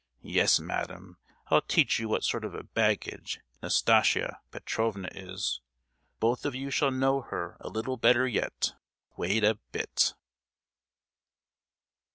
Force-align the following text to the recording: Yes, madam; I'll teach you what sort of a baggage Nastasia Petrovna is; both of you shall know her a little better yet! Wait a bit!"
Yes, 0.23 0.59
madam; 0.59 1.17
I'll 1.51 1.61
teach 1.61 1.99
you 1.99 2.09
what 2.09 2.23
sort 2.23 2.43
of 2.43 2.55
a 2.55 2.63
baggage 2.63 3.39
Nastasia 3.61 4.39
Petrovna 4.49 5.09
is; 5.11 5.61
both 6.19 6.43
of 6.43 6.55
you 6.55 6.71
shall 6.71 6.89
know 6.89 7.21
her 7.21 7.55
a 7.59 7.69
little 7.69 7.97
better 7.97 8.27
yet! 8.27 8.73
Wait 9.15 9.43
a 9.43 9.59
bit!" 9.71 10.15